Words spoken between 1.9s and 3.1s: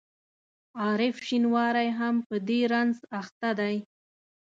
هم په دې رنځ